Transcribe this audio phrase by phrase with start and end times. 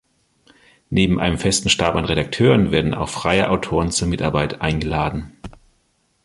[0.89, 5.33] Neben einem festen Stab an Redakteuren werden auch freie Autoren zur Mitarbeit eingeladen.